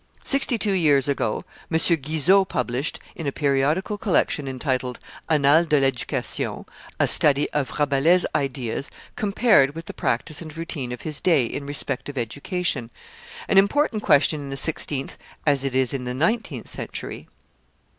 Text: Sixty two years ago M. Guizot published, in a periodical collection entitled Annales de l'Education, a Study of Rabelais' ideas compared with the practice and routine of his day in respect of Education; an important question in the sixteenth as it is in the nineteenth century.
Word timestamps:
Sixty 0.23 0.57
two 0.57 0.71
years 0.71 1.07
ago 1.07 1.43
M. 1.69 1.77
Guizot 1.77 2.47
published, 2.49 2.99
in 3.15 3.27
a 3.27 3.31
periodical 3.31 3.99
collection 3.99 4.47
entitled 4.47 4.97
Annales 5.29 5.67
de 5.69 5.79
l'Education, 5.79 6.65
a 6.99 7.05
Study 7.05 7.47
of 7.51 7.77
Rabelais' 7.77 8.23
ideas 8.33 8.89
compared 9.15 9.75
with 9.75 9.85
the 9.85 9.93
practice 9.93 10.41
and 10.41 10.57
routine 10.57 10.91
of 10.91 11.03
his 11.03 11.21
day 11.21 11.45
in 11.45 11.67
respect 11.67 12.09
of 12.09 12.17
Education; 12.17 12.89
an 13.47 13.59
important 13.59 14.01
question 14.01 14.39
in 14.39 14.49
the 14.49 14.57
sixteenth 14.57 15.19
as 15.45 15.63
it 15.63 15.75
is 15.75 15.93
in 15.93 16.05
the 16.05 16.15
nineteenth 16.15 16.67
century. 16.67 17.27